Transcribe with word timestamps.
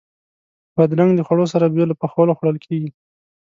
بادرنګ 0.75 1.11
د 1.15 1.21
خوړو 1.27 1.45
سره 1.53 1.65
بې 1.73 1.83
له 1.89 1.95
پخولو 2.01 2.37
خوړل 2.37 2.57
کېږي. 2.65 2.89